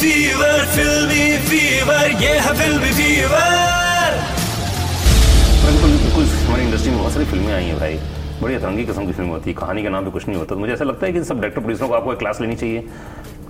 fever, 0.00 0.54
filmy 0.74 1.24
fever, 1.48 2.04
ये 2.22 2.30
है 2.44 2.52
filmy 2.60 2.90
fever. 2.98 4.12
बिल्कुल 5.64 5.90
बिल्कुल 5.90 6.24
हमारी 6.24 6.62
इंडस्ट्री 6.62 6.90
में 6.90 6.98
बहुत 6.98 7.12
सारी 7.12 7.24
फ़िल्में 7.24 7.52
आई 7.54 7.64
हैं 7.64 7.78
भाई। 7.78 7.98
बड़ी 8.42 8.54
अतरंगी 8.54 8.84
किस्म 8.84 9.06
की 9.06 9.12
फ़िल्म 9.12 9.28
होती 9.28 9.50
है। 9.50 9.56
कहानी 9.56 9.82
के 9.82 9.88
नाम 9.88 10.04
पे 10.04 10.10
कुछ 10.10 10.26
नहीं 10.28 10.38
होता। 10.38 10.54
तो 10.54 10.60
मुझे 10.60 10.72
ऐसा 10.72 10.84
लगता 10.84 11.06
है 11.06 11.12
कि 11.12 11.24
सब 11.24 11.34
डायरेक्टर 11.34 11.60
प्रोड्यूसरों 11.60 11.88
को 11.88 11.94
आपको 11.94 12.12
एक 12.12 12.18
क्लास 12.18 12.40
लेनी 12.40 12.56
चाहिए। 12.56 12.88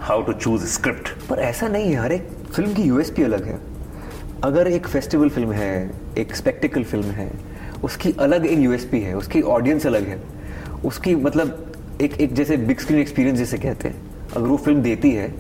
हाउ 0.01 0.23
टू 0.23 0.33
चूज़ 0.33 0.67
स्क्रिप्ट 0.67 1.09
पर 1.29 1.39
ऐसा 1.39 1.69
नहीं 1.69 1.93
है। 1.93 2.01
हर 2.01 2.13
एक 2.13 2.29
फ़िल्म 2.55 2.75
की 2.75 2.83
यूएसपी 2.83 3.23
अलग 3.23 3.47
है। 3.47 3.59
अगर 4.45 4.69
एक 4.69 4.87
फेस्टिवल 4.87 5.29
फ़िल्म 5.29 5.53
है 5.53 5.91
एक 6.19 6.35
स्पेक्टिकल 6.37 6.85
फ़िल्म 6.85 7.11
है 7.11 7.31
उसकी 7.85 8.15
अलग 8.21 8.47
एक 8.47 8.59
यूएसपी 8.59 9.01
है 9.01 9.15
उसकी 9.17 9.41
ऑडियंस 9.57 9.87
अलग 9.87 10.09
है। 10.09 10.21
उसकी 10.85 11.15
मतलब 11.15 11.73
एक 12.03 12.21
एक 12.21 12.35
जैसे 12.35 12.57
बिग 12.57 12.79
स्क्रीन 12.79 13.01
एक्सपीरियंस 13.01 13.39
जैसे 13.39 13.59
कहते 13.59 13.89
हैं। 13.89 13.97
अगर 14.37 14.47
वो 14.47 14.57
फ़िल्म 14.57 14.83
देती 14.83 15.11
है 15.11 15.33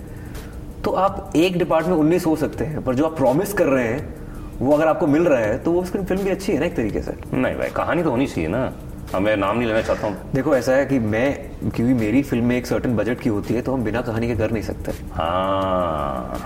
तो 0.84 0.90
आप 0.90 1.32
एक 1.36 1.58
डिपार्टमेंट 1.58 1.94
में 1.94 2.04
उन्नीस 2.04 2.26
हो 2.26 2.34
सकते 2.36 2.64
हैं 2.64 2.82
पर 2.84 2.94
जो 2.94 3.04
आप 3.04 3.16
प्रॉमिस 3.16 3.52
कर 3.52 3.66
रहे 3.66 3.84
हैं 3.84 4.58
वो 4.58 4.72
अगर 4.72 4.86
आपको 4.86 5.06
मिल 5.06 5.22
रहा 5.22 5.38
है 5.40 5.58
तो 5.58 5.72
वो 5.72 5.80
उसकी 5.82 5.98
फ़िल्म 5.98 6.22
भी 6.24 6.30
अच्छी 6.30 6.52
है 6.52 6.58
ना 6.58 6.66
एक 6.66 6.76
तरीके 6.76 7.00
से? 7.02 7.14
नहीं 7.34 7.56
भाई 7.56 7.70
कहानी 7.76 8.02
तो 8.02 8.10
होनी 8.10 8.26
चाहिए 8.26 8.48
ना। 8.48 8.72
अब 9.14 9.22
मैं 9.22 9.36
नाम 9.36 9.56
नहीं 9.58 9.68
लेना 9.68 9.80
चाहता 9.82 10.06
हूँ। 10.06 10.32
देखो 10.34 10.54
ऐसा 10.56 10.72
है 10.72 10.86
कि 10.86 10.98
मैं 10.98 11.34
क्योंकि 11.60 11.94
मेरी 11.94 12.22
फ़िल्म 12.22 12.44
में 12.44 12.56
एक 12.56 12.66
सर्टन 12.66 12.96
बजट 12.96 13.20
की 13.20 13.28
होती 13.28 13.54
है 13.54 13.62
तो 13.62 13.72
हम 13.72 13.84
बिना 13.84 14.00
कहानी 14.02 14.26
के 14.26 14.36
कर 14.36 14.50
नहीं 14.50 14.62
सकते। 14.62 14.92
हाँ। 15.12 16.38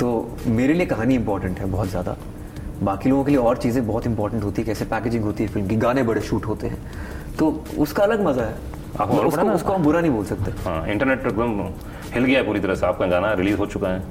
तो 0.00 0.36
मेरे 0.48 0.74
लिए 0.74 0.86
कहानी 0.86 1.14
इंपॉर्टेंट 1.14 1.58
है 1.60 1.66
बहुत 1.66 1.88
ज़्यादा। 1.88 2.16
बाकी 2.82 3.10
लोगों 3.10 3.24
के 3.24 3.30
लिए 3.30 3.40
और 3.40 3.56
चीज़ें 3.56 3.86
बहुत 3.86 4.06
इंपॉर्टेंट 4.06 4.44
होती 4.44 4.62
है 4.62 4.66
कैसे 4.66 4.84
पैकेजिंग 4.84 5.24
होती 5.24 5.44
है 5.44 5.50
फ़िल्म 5.50 5.68
की 5.68 5.76
गाने 5.76 6.02
बड़े 6.02 6.20
शूट 6.20 6.46
होते 6.46 6.66
हैं। 6.66 6.78
तो 7.38 7.64
उसका 7.78 8.02
अलग 8.02 8.24
मज़ा 8.26 8.44
है। 8.44 8.54
आपको 9.00 9.16
और 9.16 9.26
उसको? 9.26 9.46
उसको 9.50 9.72
हम 9.72 9.82
बुरा 9.82 10.00
नहीं 10.00 10.10
बोल 10.10 10.24
सकते। 10.24 10.50
हाँ 10.64 10.86
इंटरनेट 10.88 11.26
एकदम 11.26 11.60
हिल 12.14 12.24
गया 12.24 12.42
पूरी 12.42 12.60
तरह 12.60 12.74
से। 12.74 12.86
आपका 12.86 13.06
गाना 13.06 13.32
रिलीज़ 13.34 13.56
हो 13.58 13.66
चुका 13.66 13.88
है। 13.88 14.02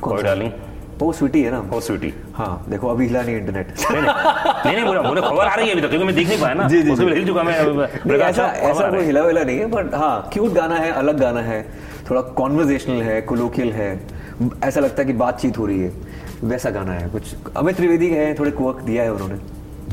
कोई 0.00 0.16
सा? 0.16 0.22
डार्लिंग? 0.22 0.52
वो 0.98 1.12
स्वीटी 1.12 1.42
है 1.42 1.50
ना? 1.50 1.58
ओ 1.74 1.80
स्वीटी 1.80 2.12
हाँ 2.34 2.64
देखो 2.68 2.88
अभी 2.88 3.06
हिला 3.06 3.22
नहीं 3.22 3.36
इंटरनेट 3.36 3.66
नहीं 3.90 4.02
नहीं 4.02 4.74
नहीं 4.74 4.84
नहीं 4.84 5.02
मुझे 5.04 5.20
खबर 5.20 5.46
आ 5.46 5.54
रही 5.54 5.66
है 5.66 5.72
अभी 5.72 5.82
तक 5.82 5.88
क्योंकि 5.88 6.06
मैं 6.06 6.14
देख 6.14 6.28
नहीं 6.28 6.40
पाया 6.40 6.54
ना। 6.54 6.68
जी, 6.68 6.82
जी, 6.82 6.90
हिल 7.04 7.26
चुका 7.26 7.42
मैं 7.42 7.54
ऐसा 8.20 8.46
ऐसा 8.46 8.90
कोई 8.90 9.04
हिला 9.04 9.22
विला 9.22 9.42
नहीं 9.42 9.58
है 9.58 9.66
बट 9.66 9.94
हाँ 9.94 10.28
क्यूट 10.32 10.52
गाना 10.52 10.74
है 10.74 10.90
अलग 10.92 11.20
गाना 11.20 11.40
है 11.40 11.62
थोड़ा 12.10 12.20
कॉन्वर्जेशनल 12.38 13.02
है 13.02 13.20
कोलोकियल 13.22 13.72
है। 13.72 13.90
ऐसा 14.64 14.80
लगता 14.80 15.02
है 15.02 15.06
कि 15.06 15.12
बातचीत 15.12 15.58
हो 15.58 15.66
रही 15.66 15.80
है। 15.80 15.92
वैसा 16.44 16.70
गाना 16.70 16.92
है 16.92 17.08
कुछ। 17.08 17.34
अमित 17.56 17.76
त्रिवेदी 17.76 18.08
है 18.10 18.32
थोड़े 18.38 18.50
कुवक 18.50 18.80
दिया 18.80 19.02
है 19.02 19.12
उन्होंने। 19.12 19.38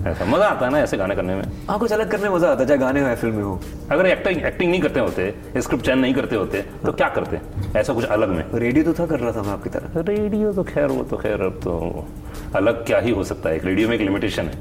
ऐसा। 0.01 0.25
मज़ा 0.25 0.45
आता 0.45 0.65
है 0.65 0.71
ना 0.71 0.79
ऐसे 0.79 0.97
गाने 0.97 1.15
करने 1.15 1.35
में। 1.35 1.43
हाँ 1.67 1.77
कुछ 1.79 1.91
अलग 1.93 2.11
करने 2.11 2.29
में 2.29 2.35
मज़ा 2.35 2.51
आता 2.51 2.61
है 2.61 2.67
चाहे 2.67 2.79
गाने 2.79 3.01
हो 3.01 3.07
या 3.07 3.15
फ़िल्म 3.15 3.35
में 3.35 3.43
हो। 3.43 3.59
अगर 3.91 4.05
एक्टिंग 4.05 4.41
एक्टिंग 4.45 4.69
नहीं 4.71 4.81
करते 4.81 4.99
होते 4.99 5.61
स्क्रिप्ट 5.61 5.85
चयन 5.85 5.99
नहीं 5.99 6.13
करते 6.13 6.35
होते 6.35 6.61
तो 6.85 6.91
क्या 6.91 7.09
करते? 7.09 7.39
ऐसा 7.79 7.93
कुछ 7.93 8.05
अलग 8.05 8.29
में। 8.29 8.43
रेडियो 8.55 8.83
तो 8.83 8.93
था 8.93 9.05
कर 9.07 9.19
रहा 9.19 9.31
था 9.31 9.41
मैं 9.41 9.51
आपकी 9.51 9.69
तरह। 9.69 10.01
रेडियो 10.03 10.53
तो 10.53 10.63
खैर 10.63 10.87
वो 10.87 11.03
तो 11.03 11.17
खैर 11.17 11.41
अब 11.41 11.59
तो 11.63 12.05
अलग 12.55 12.85
क्या 12.85 12.99
ही 12.99 13.11
हो 13.11 13.23
सकता 13.23 13.49
है। 13.49 13.55
एक 13.55 13.65
रेडियो 13.65 13.87
में 13.87 13.95
एक 13.95 14.01
लिमिटेशन 14.01 14.43
है। 14.43 14.57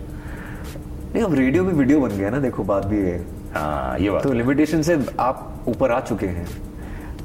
नहीं 1.15 1.23
अब 1.25 1.35
रेडियो 1.35 1.65
में 1.65 1.73
वीडियो 1.75 2.01
बन 2.01 2.17
गया 2.19 2.31
ना 2.31 2.39
देखो 2.39 2.65
बात 2.65 2.87
भी 2.87 3.01
है 3.01 3.19
हाँ 3.55 3.99
ये 3.99 4.11
बात 4.11 4.23
तो 4.23 4.33
लिमिटेशन 4.33 4.83
से 4.83 4.99
आप 5.21 5.65
ऊपर 5.69 5.93
आ 5.93 6.01
चुके 6.01 6.27
हैं। 6.29 6.47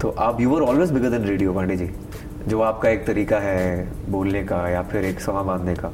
तो 0.01 0.09
आप 0.09 0.41
you 0.41 0.55
are 0.55 0.61
always 0.61 0.91
bigger 0.91 1.09
than 1.09 1.25
radio 1.25 1.53
Pandey 1.53 1.75
ji 1.77 1.89
जो 2.47 2.61
आपका 2.61 2.89
एक 2.89 3.05
तरीका 3.05 3.39
है 3.39 3.87
बोलने 4.09 4.43
का 4.43 4.67
या 4.69 4.81
फिर 4.81 5.05
एक 5.05 5.19
समा 5.19 5.41
बांधने 5.43 5.75
का। 5.75 5.93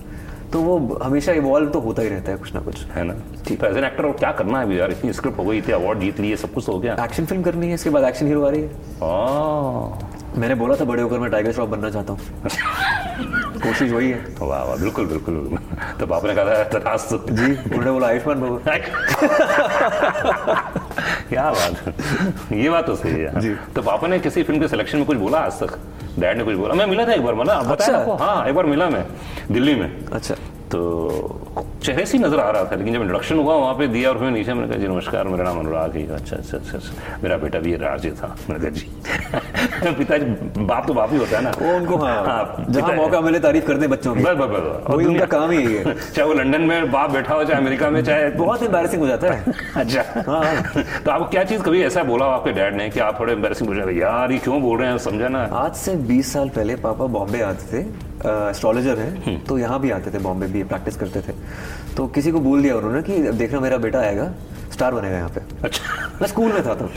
तो 0.54 0.62
वो 0.62 1.00
हमेशा 1.04 1.32
इवॉल्व 1.32 1.70
तो 1.70 1.80
होता 1.80 2.02
ही 2.02 2.10
रहता 2.10 2.32
है 2.32 2.38
कुछ 2.38 2.54
ना 2.54 2.60
कुछ। 2.60 2.86
है 2.86 3.04
ना? 3.04 3.14
तो 3.14 3.68
एज 3.68 3.78
एन 3.78 3.84
एक्टर 3.84 4.06
और 4.06 4.12
क्या 4.12 4.32
करना 4.32 4.60
है 4.60 4.66
अभी 4.66 4.80
यार? 4.80 4.92
इतनी 4.92 5.14
स्क्रिप्ट 5.14 5.38
हो 5.38 5.44
गई 5.44 5.58
इतने 5.58 5.74
अवार्ड 5.74 6.00
जीत 6.00 6.20
लिए 6.20 6.36
सब 6.36 6.54
कुछ 6.54 6.66
तो 6.66 6.72
हो 6.72 6.80
गया। 6.80 6.98
एक्शन 7.04 7.26
फ़िल्म 7.26 7.44
करनी 7.44 7.68
है 7.68 7.74
इसके 7.74 7.90
बाद 7.90 8.04
एक्शन 8.04 8.28
हीरो 8.28 8.46
आ 8.46 8.50
रही 8.50 8.62
है। 8.62 8.70
मैंने 10.38 10.56
बोला 10.56 10.76
था 10.76 10.84
बड़े 10.84 11.04
होकर 11.04 11.20
मैं 11.20 11.32
टाइगर 11.32 11.52
श्रॉफ 11.52 11.70
बनना 11.70 11.90
चाहता 11.90 12.14
हूँ। 12.14 12.20
कोशिश 13.64 13.92
वही 13.92 14.10
है। 14.10 14.26
वाह 14.42 14.64
वाह 14.64 14.78
बिल्कुल 14.78 15.06
बिल्कुल। 15.06 15.58
तो 16.00 16.08
पापा 16.08 16.28
ने 16.28 16.36
कहा 16.36 16.46
था 16.46 16.64
जी 17.30 17.56
उन्होंने 17.56 17.92
बोला 17.92 18.08
आयुष्मान 18.08 18.42
बाबू 18.42 18.58
क्या 21.30 21.50
बात 21.52 21.88
है? 21.88 22.60
ये 22.62 22.70
बात 22.70 22.86
तो 22.88 22.96
सही 22.96 23.12
है। 23.14 23.40
जी। 23.42 23.54
तो 23.76 23.82
पापा 23.82 24.08
ने 24.08 24.20
किसी 24.20 24.44
फ़िल्म 24.44 24.62
के 24.62 24.68
सिलेक्शन 24.68 24.98
में 24.98 25.06
कुछ 25.08 25.18
बोला 25.18 25.38
आज 25.40 25.60
तक? 25.60 25.78
डैड 26.20 26.38
ने 26.38 26.44
कुछ 26.44 26.56
बोला? 26.56 26.74
मैं 26.74 26.86
मिला 26.86 27.06
था 27.08 27.14
एक 27.14 27.24
बार 27.26 27.36
मतलब 27.36 27.72
बताया 27.72 27.74
अच्छा। 27.74 27.98
आपको 27.98 28.16
हाँ 28.24 28.48
एक 28.48 28.56
बार 28.56 28.66
मिला 28.66 28.90
मैं 28.90 29.06
दिल्ली 29.52 29.76
में। 29.76 30.06
अच्छा। 30.08 30.36
तो 30.72 30.80
चेहरे 31.84 32.06
से 32.06 32.18
नज़र 32.18 32.40
आ 32.40 32.50
रहा 32.52 32.64
था 32.66 32.76
लेकिन 32.76 32.94
जब 32.94 33.02
इंट्रोडक्शन 33.02 33.40
हुआ 33.40 33.56
वहाँ 33.56 33.74
पे 33.78 33.88
दिया 33.88 34.10
और 34.10 34.18
फिर 34.20 34.30
नीचे 34.32 34.54
मैंने 34.54 34.68
कहा 34.68 34.78
जी 34.78 34.88
नमस्कार 34.88 35.28
मेरा 35.28 35.44
नाम 35.44 35.60
अनुराग 35.60 35.96
है। 35.96 36.08
अच्छा 36.16 36.36
अच्छा 36.36 36.58
अच्छा 36.58 36.78
अच्छा। 36.78 37.18
मेरा 37.24 37.38
बेटा 37.38 37.60
भी 37.60 37.76
राजे 37.78 38.12
था 38.12 38.36
मैंने 38.50 38.60
कहा 38.60 38.70
जी 38.70 38.88
पिताजी 39.98 40.26
बाप 40.66 40.88
तो 40.88 40.94
बाप 40.94 41.12
ही 41.12 41.18
होता 41.18 41.38
है 41.38 41.44
ना। 41.44 41.52
वो 41.60 41.76
उनको 41.76 41.98
हाँ, 41.98 42.16
हाँ, 42.26 42.66
जहाँ 42.70 42.94
मौका 42.96 43.22
मिले 43.22 43.40
तारीफ़ 43.40 43.66
करते 43.66 43.88
बच्चों 43.88 44.16
की। 44.16 44.24
बस 44.24 44.36
बस 44.38 44.50
बस 44.50 44.90
वही 44.90 45.06
उनका 45.06 45.26
काम 45.26 45.52
ही 45.52 45.64
है। 45.66 45.94
चाहे 46.14 46.28
वो 46.28 46.34
लंदन 46.34 46.62
में 46.62 46.92
बाप 46.92 47.12
बैठा 47.12 47.34
हो 47.34 47.44
चाहे 47.44 47.60
अमेरिका 47.60 47.90
में 47.90 48.04
चाहे 48.04 48.30
बहुत 48.32 48.64
एम्बैरेसिंग 48.64 49.02
हो 49.02 49.08
जाता 49.08 49.34
है। 49.34 49.54
अच्छा। 49.76 50.04
हाँ। 50.28 50.84
तो 51.06 51.12
आपको 51.12 51.26
क्या 51.26 51.44
चीज़ 51.44 51.62
कभी 51.62 51.84
ऐसा 51.84 52.04
बोला 52.04 52.26
आपके 52.26 52.52
डैड 52.52 52.76
ने 52.78 52.90
कि 52.90 53.00
आप 53.00 53.20
थोड़े 53.20 53.34
एम्बेसिंग 53.34 53.70
पूछ 53.70 53.78
रहे 53.78 53.98
यार 54.00 54.32
ये 54.32 54.38
क्यों 54.38 54.62
बोल 54.62 54.80
रहे 54.80 54.90
हैं 54.90 54.98
समझा 55.00 55.28
ना। 55.28 55.44
आज 55.56 55.76
से 55.76 55.96
20 56.08 56.34
साल 56.34 56.50
पहले 56.50 56.76
पापा 56.84 57.06
बॉम्बे 57.18 57.42
आते 57.42 57.72
थे। 57.74 57.86
एस्ट्रोलॉजर 58.50 59.00
हैं 59.00 59.40
तो 59.46 59.58
यहाँ 59.58 59.80
भी 59.80 59.92
आते 59.92 60.12
थे 60.12 60.20
बॉम्बे 60.20 60.48
भी 60.48 60.64
प्रैक्टिस 60.64 60.96
करते 60.96 61.22
थे। 61.22 61.34
तो 61.98 62.08
किसी 62.08 62.32
को 62.32 62.40
बोल 62.40 62.62
दिया 62.62 62.76
उन्होंने 62.76 63.02
कि 63.04 63.22
देखना 63.32 63.60
मेरा 63.60 63.78
बेटा 63.78 64.00
आएगा 64.00 64.32
स्टार 64.74 64.94
बनेगा 64.94 65.16
यहाँ 65.18 65.30
पे। 65.30 65.42
अच्छा। 65.64 66.10
मैं 66.22 66.28
स्कूल 66.28 66.52
में 66.52 66.66
था 66.66 66.76
तब। 66.76 66.92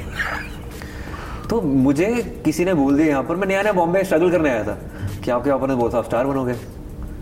तो 1.51 1.61
मुझे 1.61 2.43
किसी 2.45 2.65
ने 2.65 2.75
बोल 2.75 2.97
दिया 2.97 3.09
यहाँ 3.09 3.23
पर। 3.23 3.37
मैं 3.37 3.49
नया 3.49 3.63
नया 3.63 3.73
बॉम्बे 3.73 4.05
स्ट्रगल 4.05 4.31
करने 4.31 4.51
आया 4.51 4.63
था। 4.65 4.79
कि 5.25 5.31
आपके 5.31 5.51
पापा 5.51 5.67
ने 5.67 5.75
बोला 5.75 5.95
था 5.95 5.99
आप 5.99 6.05
स्टार 6.05 6.27
बनोगे? 6.27 6.53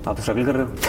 आप 0.09 0.17
तो 0.17 0.23
स्ट्रगल 0.23 0.45
कर 0.45 0.55
रहे 0.55 0.65
हो। 0.65 0.71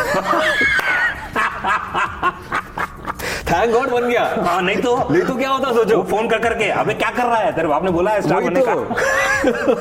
थैंक 3.51 3.71
गॉड 3.71 3.89
बन 3.89 4.09
गया। 4.09 4.35
हाँ 4.45 4.61
नहीं 4.61 4.77
तो 4.77 5.09
नहीं 5.09 5.23
तो 5.23 5.35
क्या 5.35 5.49
होता 5.49 5.71
सोचो। 5.73 6.01
फ़ोन 6.03 6.29
कर 6.29 6.39
करके 6.39 6.69
अबे 6.69 6.93
क्या 6.93 7.09
कर 7.09 7.23
रहा 7.23 7.37
है 7.37 7.51
तेरे? 7.55 7.67
बाप 7.67 7.83
ने 7.83 7.91
बोला 7.91 8.11
है 8.11 8.21
स्टार 8.21 8.41
बनने 8.41 8.61
का। 8.65 8.75
तो। 8.75 9.75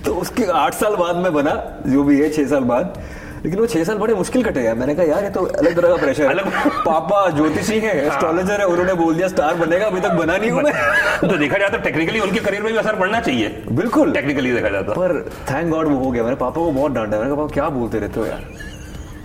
तो 0.04 0.14
उसके 0.14 0.44
आठ 0.44 0.74
साल 0.74 0.96
बाद 0.96 1.16
में 1.16 1.32
बना 1.34 1.82
जो 1.86 2.02
भी 2.02 2.20
है 2.20 2.30
छह 2.30 2.46
साल 2.46 2.64
बाद। 2.64 3.02
लेकिन 3.44 3.58
वो 3.60 3.66
छह 3.66 3.84
साल 3.84 3.98
बड़े 3.98 4.14
मुश्किल 4.14 4.42
कटे 4.44 4.60
यार। 4.62 4.74
मैंने 4.76 4.94
कहा 4.94 5.04
यार 5.06 5.24
ये 5.24 5.30
तो 5.30 5.44
अलग 5.44 5.76
तरह 5.76 5.88
का 5.88 5.96
प्रेशर 5.96 6.22
है। 6.22 6.28
अलग- 6.28 6.52
पापा 6.86 7.28
ज्योतिषी 7.30 7.78
है 7.80 7.96
एस्ट्रोलॉजर 8.06 8.60
है 8.60 8.66
उन्होंने 8.66 8.94
बोल 8.94 9.14
दिया 9.14 9.28
स्टार 9.28 9.54
बनेगा 9.56 9.86
अभी 9.86 10.00
तक 10.00 10.10
बना 10.14 10.36
नहीं 10.36 10.50
हूँ 10.50 10.62
मैं। 10.62 10.72
तो 11.20 11.36
देखा 11.36 11.58
जाए 11.58 11.68
तो 11.68 11.78
टेक्निकली 11.84 12.20
उनके 12.20 12.40
करियर 12.40 12.62
में 12.62 12.72
भी 12.72 12.78
असर 12.78 12.96
पड़ना 12.96 13.20
चाहिए। 13.20 13.62
बिल्कुल। 13.72 14.12
टेक्निकली 14.12 14.52
देखा 14.52 14.68
जाता 14.68 14.92
पर 14.92 15.20
थैंक 15.50 15.70
गॉड 15.70 15.88
वो 15.88 15.96
हो 15.98 16.10
गया। 16.10 16.22
मैंने 16.22 16.36
पापा 16.36 16.60
को 16.60 16.70
बहुत 16.70 16.92
डांटा। 16.92 17.16
मैंने 17.16 17.30
कहा 17.30 17.40
पापा 17.42 17.54
क्या 17.54 17.68
बोलते 17.78 17.98
रहते 17.98 18.20
हो 18.20 18.26
यार? 18.26 18.42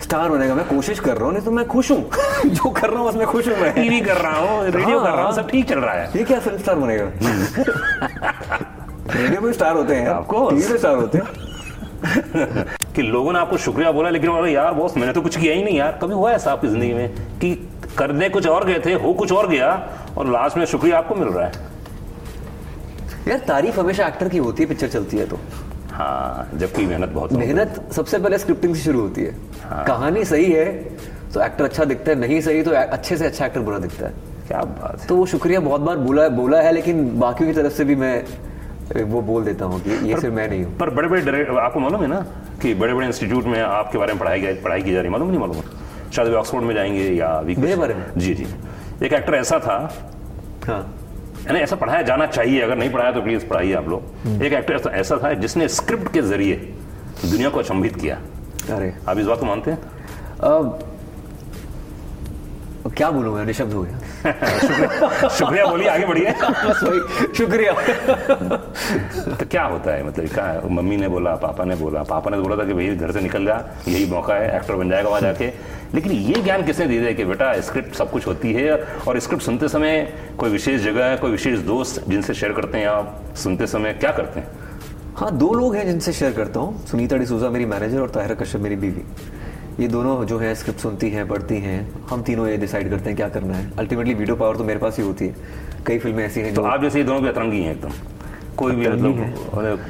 स्टार 0.02 0.28
बनेगा 0.28 0.54
मैं 0.54 0.64
कोशिश 0.66 0.98
कर 1.00 1.16
रहा 1.16 1.24
हूँ 1.24 1.32
नहीं 1.34 1.44
तो 1.44 1.50
मैं 1.50 1.66
खुश 1.66 1.90
हूँ। 1.90 2.00
जो 2.46 2.70
कर 2.70 2.90
रहा 2.90 3.00
हूँ 3.00 3.08
उसमें 3.08 3.26
खुश 3.26 3.48
हूँ 3.48 3.56
मैं। 3.60 3.72
टीवी 3.74 4.00
कर 4.00 4.16
रहा 4.16 4.38
हूँ 4.38 4.64
रेडियो 4.64 5.00
कर 5.00 5.10
रहा 5.10 5.22
हूँ 5.22 5.32
सब 5.32 5.48
ठीक 5.50 5.68
चल 5.68 5.78
रहा 5.78 5.94
है। 5.94 6.10
ये 6.16 6.24
क्या 6.24 6.38
फ़िल्म 6.40 6.58
स्टार 6.58 6.74
बनेगा? 6.76 7.10
रेडियो 9.16 9.40
में 9.40 9.52
स्टार 9.52 9.76
होते 9.76 9.94
हैं 9.94 10.08
आपको 10.08 10.48
टीवी 10.50 10.68
में 10.68 10.78
स्टार 10.78 10.96
होते 10.96 11.18
हैं। 11.18 12.64
कि 12.96 13.02
लोगों 13.02 13.32
ने 13.32 13.38
आपको 13.38 13.56
शुक्रिया 13.58 13.90
बोला 13.92 14.10
लेकिन 14.10 14.30
बोला 14.30 14.48
यार 14.48 14.74
बॉस 14.74 14.96
मैंने 14.96 15.12
तो 15.12 15.22
कुछ 15.22 15.36
किया 15.36 15.54
ही 15.54 15.62
नहीं 15.64 15.78
यार। 15.78 15.98
कभी 16.02 16.14
हुआ 16.14 16.32
ऐसा 16.32 16.52
आपकी 16.52 16.68
ज़िंदगी 16.68 16.92
में 16.94 17.38
कि 17.38 17.54
करने 17.98 18.28
कुछ 18.28 18.46
और 18.48 18.64
गए 18.66 18.80
थे 18.86 18.92
हो 18.94 19.12
कुछ 19.14 19.32
और 19.32 19.48
गया 19.48 19.68
और 20.18 20.30
लास्ट 20.30 20.56
में 20.56 20.64
शुक्रिया 20.66 20.98
आपको 20.98 21.14
मिल 21.14 21.28
रहा 21.28 21.46
है? 21.46 21.52
यार 23.28 23.38
तारीफ़ 23.38 23.80
हमेशा 23.80 24.06
एक्टर 24.06 24.28
की 24.28 24.38
होती 24.38 24.62
है 24.62 24.68
पिक्चर 24.68 24.88
चलती 24.88 25.16
है 25.16 25.26
तो। 25.26 25.38
हाँ 25.92 26.50
जबकि 26.54 26.86
मेहनत 26.86 27.08
बहुत 27.08 27.32
मेहनत 27.32 27.82
सबसे 27.92 28.18
पहले 28.18 28.38
स्क्रिप्टिंग 28.38 28.74
से 28.74 28.82
शुरू 28.82 29.00
होती 29.00 29.22
है। 29.22 29.34
हाँ। 29.62 29.84
कहानी 29.84 30.24
सही 30.24 30.50
है 30.52 30.64
तो 31.34 31.42
एक्टर 31.42 31.64
अच्छा 31.64 31.84
दिखता 31.84 32.10
है 32.10 32.18
नहीं 32.18 32.40
सही 32.40 32.62
तो 32.62 32.70
अच्छे 32.70 33.16
से 33.16 33.26
अच्छा 33.26 33.46
एक्टर 33.46 33.60
बुरा 33.60 33.78
दिखता 33.78 34.06
है। 34.06 34.12
क्या 34.48 34.60
बात 34.60 35.00
है। 35.00 35.06
तो 35.06 35.16
वो 35.16 35.26
शुक्रिया 35.26 35.60
बहुत 35.60 35.80
बार 35.80 35.96
बोला 35.98 36.28
बोला 36.32 36.60
है 36.60 36.72
लेकिन 36.72 37.08
बाकियों 37.20 37.48
की 37.50 37.56
तरफ़ 37.56 37.72
से 37.72 37.84
भी 37.84 37.96
मैं 37.96 38.14
वो 38.94 39.20
बोल 39.22 39.44
देता 39.44 39.64
हूँ 39.64 39.80
कि 39.80 39.90
ये 39.90 40.20
सिर्फ़ 40.20 40.34
मैं 40.34 40.48
नहीं 40.48 40.64
हूँ। 40.64 40.76
पर 40.78 40.90
बड़े 40.90 41.08
बड़े 41.08 41.44
आपको 41.60 41.80
मालूम 41.80 42.02
है 42.02 42.08
ना 42.08 42.20
कि 42.62 42.74
बड़े 42.74 42.94
बड़े 42.94 43.06
इंस्टीट्यूट 43.06 43.44
में 43.44 43.60
आपके 43.62 43.98
बारे 43.98 44.12
में 44.12 44.20
पढ़ाई 44.20 44.40
गई 44.40 44.54
पढ़ाई 44.54 44.82
की 44.82 44.92
जा 44.92 45.00
रही 45.00 45.10
मालूम 45.10 45.28
नहीं 45.28 45.38
मालूम? 45.38 45.56
शायद 46.12 46.28
वे 46.28 46.36
ऑक्सफोर्ड 46.36 46.64
में 46.64 46.74
जाएँगे 46.74 47.08
या 47.10 47.40
मेरे 47.40 47.76
बारे 47.76 47.94
में? 47.94 48.04
जी 48.16 48.34
जी। 48.34 48.46
एक 49.06 49.12
एक्टर 49.12 49.34
ऐसा 49.34 49.58
था 49.58 49.78
हाँ। 50.66 50.80
यानी 51.46 51.58
ऐसा 51.58 51.76
पढ़ाया 51.76 52.02
जाना 52.02 52.26
चाहिए 52.26 52.60
अगर 52.60 52.76
नहीं 52.76 52.90
पढ़ाया 52.90 53.12
तो 53.12 53.22
प्लीज़ 53.22 53.46
पढ़ाइए 53.46 53.72
आप 53.72 53.84
हम्म। 53.84 53.90
लोग 53.90 54.42
एक 54.42 54.52
एक्टर 54.52 54.90
ऐसा 54.90 55.18
था 55.24 55.32
जिसने 55.34 55.68
स्क्रिप्ट 55.68 56.12
के 56.12 56.22
ज़रिए 56.22 56.54
दुनिया 57.24 57.48
को 57.48 57.58
अचंभित 57.58 57.96
किया। 57.96 58.16
अरे। 58.70 58.94
आप 59.08 59.18
इस 59.18 59.26
बात 59.26 59.40
को 59.40 59.46
मानते 59.46 59.70
हैं? 59.70 59.78
क्या 62.96 63.10
बोलूँ 63.10 63.34
मैं 63.34 63.44
निशब्द 63.46 63.72
हो 63.72 63.82
गया। 63.82 65.28
शुक्रिया 65.28 65.64
बोलिए 65.66 65.88
आगे 65.88 66.06
बढ़िए। 66.06 66.30
बस 66.42 66.82
वही 66.82 67.34
शुक्रिया। 67.36 67.72
तो 69.36 69.46
क्या 69.50 69.64
होता 69.64 69.94
है? 69.94 70.06
मतलब 70.06 70.28
क्या 70.34 70.60
मम्मी 70.70 70.96
ने 70.96 71.08
बोला 71.08 71.34
पापा 71.42 71.64
ने 71.64 71.76
बोला 71.76 72.02
पापा 72.02 72.30
ने 72.30 72.38
बोला 72.38 72.56
था 72.56 72.64
कि 72.66 72.74
भाई 72.74 72.94
घर 72.96 73.12
से 73.12 73.20
निकल 73.20 73.44
जा 73.46 73.56
यही 73.88 74.06
मौका 74.10 74.34
है 74.34 74.56
एक्टर 74.56 74.74
बन 74.74 74.90
जाएगा 74.90 75.08
वहाँ 75.08 75.20
जाके। 75.20 75.46
लेकिन 75.94 76.12
ये 76.12 76.42
ज्ञान 76.42 76.64
किसने 76.66 76.86
दे 76.86 76.98
दिया 77.00 77.12
कि 77.12 77.24
बेटा 77.24 77.52
स्क्रिप्ट 77.60 77.94
सब 77.94 78.10
कुछ 78.10 78.26
होती 78.26 78.52
है 78.52 78.72
और 79.08 79.18
स्क्रिप्ट 79.20 79.44
सुनते 79.44 79.68
समय 79.68 80.00
कोई 80.38 80.50
विशेष 80.50 80.80
जगह 80.82 81.04
है 81.04 81.16
कोई 81.16 81.30
विशेष 81.30 81.58
दोस्त 81.68 82.04
जिनसे 82.08 82.34
शेयर 82.34 82.52
करते 82.52 82.78
हैं 82.78 82.86
आप 82.86 83.22
सुनते 83.36 83.66
समय 83.66 83.92
क्या 83.92 84.12
करते 84.12 84.40
हैं? 84.40 84.48
हाँ 85.16 85.30
दो 85.38 85.52
लोग 85.54 85.74
हैं 85.76 85.86
जिनसे 85.86 86.12
शेयर 86.12 86.32
करता 86.32 86.60
हूँ। 86.60 86.86
सुनीता 86.86 87.16
डिसूजा 87.16 87.50
मेरी 87.50 87.64
मैनेजर 87.66 88.00
और 88.00 88.10
ताहिरा 88.10 88.34
कश्यप 88.34 88.60
मेरी 88.60 88.76
बीवी। 88.76 89.02
ये 89.80 89.86
दोनों 89.88 90.24
जो 90.24 90.38
है 90.38 90.54
स्क्रिप्ट 90.54 90.80
सुनती 90.80 91.08
हैं 91.10 91.26
पढ़ती 91.28 91.56
हैं 91.60 91.78
हम 92.10 92.22
तीनों 92.22 92.46
ये 92.48 92.56
डिसाइड 92.56 92.88
करते 92.90 93.10
हैं 93.10 93.16
क्या 93.16 93.28
करना 93.28 93.54
है। 93.54 93.70
अल्टीमेटली 93.78 94.14
वीडियो 94.14 94.36
पावर 94.36 94.56
तो 94.56 94.64
मेरे 94.64 94.78
पास 94.80 94.98
ही 94.98 95.04
होती 95.04 95.26
है। 95.26 95.34
कई 95.86 95.98
फ़िल्में 95.98 96.24
ऐसी 96.24 96.40
हैं 96.40 96.54
तो 96.54 96.62
आप 96.62 96.82
जैसे 96.82 96.98
ये 96.98 97.04
दोनों 97.04 97.22
भी 97.22 97.28
अतरंगी 97.28 97.60
हैं 97.62 97.72
एकदम। 97.72 97.92
कोई 98.56 98.74
भी 98.74 98.88
मतलब 98.88 99.80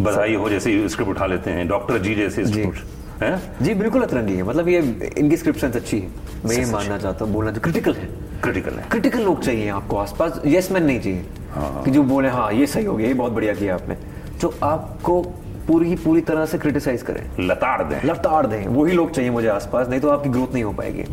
बधाई 0.00 0.34
हो 0.34 0.48
जैसे 0.50 0.88
स्क्रिप्ट 0.88 1.10
उठा 1.10 1.26
लेते 1.26 1.50
हैं। 1.50 1.66
डॉक्टर 1.68 1.98
जी 1.98 2.14
जैसे। 2.14 2.44
स्क्रिप्ट 2.46 3.22
हैं? 3.22 3.40
जी 3.62 3.74
बिल्कुल 3.74 4.02
अतरंगी 4.02 4.34
है। 4.34 4.42
मतलब 4.42 4.68
ये 4.68 4.78
इनकी 5.18 5.36
स्क्रिप्ट 5.36 5.60
सेंस 5.60 5.76
अच्छी 5.76 5.98
है। 5.98 6.08
मैं 6.44 6.56
ये 6.56 6.70
मानना 6.72 6.98
चाहता 6.98 7.24
हूँ 7.24 7.32
बोलना 7.32 7.50
जो 7.50 7.60
क्रिटिकल 7.60 7.94
है। 7.94 8.08
क्रिटिकल 8.42 8.74
है। 8.74 8.86
क्रिटिकल 8.90 9.22
लोग 9.22 9.42
चाहिए 9.42 9.68
आपको 9.70 9.96
आसपास। 9.96 10.40
यस 10.46 10.70
मैन 10.72 10.84
नहीं 10.84 11.00
चाहिए। 11.00 11.24
हाँ। 11.54 11.82
कि 11.84 11.90
जो 11.90 12.02
बोले 12.02 12.28
हाँ 12.28 12.52
ये 12.52 12.66
सही 12.66 12.84
हो 12.84 12.96
गया 12.96 13.08
ये 13.08 13.14
बहुत 13.14 13.32
बढ़िया 13.32 13.54
किया 13.54 13.74
आपने। 13.74 13.96
जो 14.40 14.54
आपको 14.62 15.22
पूरी 15.70 15.94
पूरी 15.96 16.20
तरह 16.20 16.46
से 16.46 16.58
क्रिटिसाइज 16.58 17.02
करें। 17.02 17.46
लताड़ 17.46 17.82
दें। 17.82 18.00
लताड़ 18.04 18.46
दें। 18.46 18.66
वही 18.66 18.92
लोग 18.92 19.10
चाहिए 19.10 19.30
मुझे 19.30 19.48
आसपास 19.48 19.88
नहीं 19.88 20.00
तो 20.00 20.08
आपकी 20.08 20.28
ग्रोथ 20.28 20.52
नहीं 20.54 20.64
हो 20.64 20.72
पाएगी। 20.72 21.04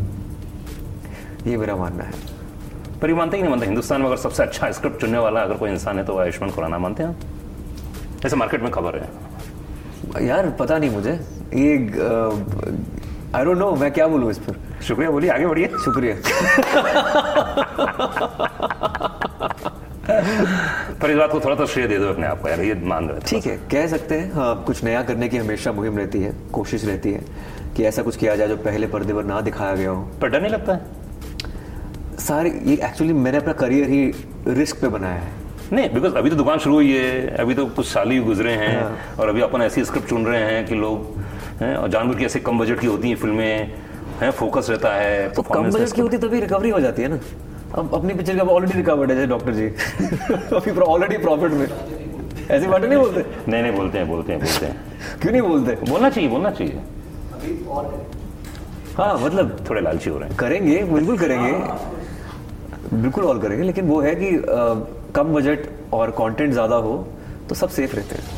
ये 1.50 1.56
मेरा 1.56 1.76
मानना 1.76 2.04
है। 2.04 2.12
पर 3.02 3.08
ये 3.08 3.14
मानते 3.14 3.36
ही 3.36 3.42
नहीं 3.42 3.50
मानते 3.50 3.66
हिंदुस्तान 3.66 4.00
में 4.00 4.06
अगर 4.06 4.16
सबसे 4.16 4.42
अच्छा 4.42 4.70
स्क्रिप्ट 4.70 5.00
चुनने 5.00 5.18
वाला 5.18 5.40
अगर 5.40 5.54
कोई 5.54 5.70
इंसान 5.70 5.98
है 5.98 6.04
तो 6.04 6.18
आयुष्मान 6.18 6.50
खुराना 6.50 6.78
मानते 6.78 7.02
हैं 7.02 7.16
ऐसे 8.26 8.36
मार्केट 8.36 8.62
में 8.62 8.70
खबर 8.72 8.98
है। 8.98 9.08
यार 10.26 10.50
पता 10.50 10.78
नहीं 10.78 10.90
मुझे। 10.90 11.12
ये 11.54 11.76
आई 13.36 13.44
डोंट 13.44 13.58
नो 13.58 13.74
मैं 13.76 13.90
क्या 13.92 14.06
बोलूँ 14.06 14.30
इस 14.30 14.38
पर? 14.38 14.54
शुक्रिया 14.82 15.10
बोलिए 15.10 15.30
आगे 15.30 15.46
बढ़िए। 15.46 15.68
शुक्रिया। 15.84 16.14
पर 21.02 21.10
इस 21.10 21.16
बात 21.16 21.30
को 21.32 21.40
थोड़ा 21.40 21.54
तो 21.56 21.66
श्रेय 21.66 21.86
दे 21.86 21.98
दो 21.98 22.08
अपने 22.08 22.26
आप 22.26 22.40
को 22.42 22.48
यार 22.48 22.60
ये 22.60 22.74
मान 22.84 23.08
रहे 23.08 23.20
ठीक 23.26 23.46
है 23.46 23.56
कह 23.70 23.86
सकते 23.86 24.14
हैं 24.14 24.32
हाँ 24.32 24.62
कुछ 24.66 24.82
नया 24.84 25.02
करने 25.02 25.28
की 25.28 25.36
हमेशा 25.36 25.72
मुहिम 25.72 25.98
रहती 25.98 26.20
है 26.22 26.32
कोशिश 26.52 26.84
रहती 26.84 27.12
है 27.12 27.20
कि 27.76 27.84
ऐसा 27.84 28.02
कुछ 28.02 28.16
किया 28.16 28.34
जाए 28.36 28.48
जो 28.48 28.56
पहले 28.56 28.86
पर्दे 28.86 29.14
पर 29.14 29.24
ना 29.24 29.40
दिखाया 29.40 29.74
गया 29.76 29.90
हो। 29.90 30.02
पर 30.22 30.28
डर 30.28 30.40
नहीं 30.40 30.52
लगता 30.52 30.74
है? 30.74 30.80
सारे 32.18 32.50
ये 32.64 32.74
एक्चुअली 32.74 33.12
मैंने 33.12 33.38
अपना 33.38 33.52
करियर 33.52 33.88
ही 33.88 34.04
रिस्क 34.48 34.80
पे 34.80 34.88
बनाया 34.88 35.14
है। 35.14 35.32
नहीं 35.72 35.90
बिकॉज़ 35.90 36.14
अभी 36.14 36.30
तो 36.30 36.36
दुकान 36.36 36.58
शुरू 36.58 36.74
हुई 36.74 36.92
है 36.92 37.36
अभी 37.36 37.54
तो 37.54 37.66
कुछ 37.66 37.86
साल 37.86 38.10
ही 38.10 38.18
गुजरे 38.20 38.52
हैं 38.52 38.82
हाँ। 38.82 39.16
और 39.20 39.28
अभी 39.28 39.40
अपन 39.40 39.62
ऐसी 39.62 39.84
स्क्रिप्ट 39.84 40.08
चुन 40.08 40.26
रहे 40.26 40.42
हैं 40.42 40.66
कि 40.66 40.74
लोग 40.74 41.18
हैं 41.60 41.74
और 41.76 41.88
जानवर 41.88 42.14
की 42.14 42.24
ऐसे 42.24 42.40
कम 42.40 42.58
बजट 42.58 42.80
की 42.80 42.86
होती 42.86 43.08
हैं 43.08 43.16
फ़िल्में 43.16 43.74
हैं 44.20 44.30
फोकस 44.30 44.66
रहता 44.70 44.94
है 44.94 45.28
तो 45.28 45.42
कम 45.42 45.70
बजट 45.70 45.94
की 45.94 46.00
होती 46.00 46.18
तभी 46.18 46.40
रिकवरी 46.40 46.70
हो 46.70 46.80
जाती 46.80 47.02
है 47.02 47.08
ना? 47.08 47.20
अब 47.78 47.94
अपनी 47.94 48.14
पिक्चर 48.14 48.36
का 48.36 48.42
ऑलरेडी 48.52 48.76
रिकवर्ड 48.76 49.10
है 49.12 49.26
डॉक्टर 49.26 49.52
जी। 49.54 49.66
अभी 50.56 50.80
ऑलरेडी 50.80 51.18
प्रॉफिट 51.18 51.52
में। 51.52 51.66
ऐसी 52.50 52.66
बातें 52.66 52.88
नहीं 52.88 52.98
बोलते? 52.98 53.24
नहीं 53.50 53.62
नहीं 53.62 53.72
बोलते 53.72 53.98
हैं 53.98 54.08
बोलते 54.08 54.32
हैं 54.32 54.40
बोलते 54.42 54.66
हैं। 54.66 55.18
क्यों 55.22 55.32
नहीं 55.32 55.42
बोलते? 55.42 55.74
बोलना 55.90 56.10
चाहिए 56.10 56.30
बोलना 56.30 56.50
चाहिए। 56.50 56.80
हाँ 58.96 59.18
मतलब 59.18 59.56
थोड़े 59.70 59.80
लालची 59.80 60.10
हो 60.10 60.18
रहे 60.18 60.28
हैं। 60.28 60.36
करेंगे 60.38 60.82
बिल्कुल 60.84 61.18
करेंगे। 61.18 61.52
बिल्कुल 62.96 63.24
और 63.24 63.38
करेंगे 63.38 63.64
लेकिन 63.64 63.86
वो 63.88 64.00
है 64.00 64.14
कि 64.14 64.34
अ, 64.36 64.86
कम 65.14 65.34
बजट 65.34 65.68
और 65.92 66.10
कंटेंट 66.10 66.52
ज़्यादा 66.52 66.76
हो 66.76 66.96
तो 67.48 67.54
सब 67.54 67.68
सेफ़ 67.68 67.96
रहते 67.96 68.14
हैं। 68.14 68.37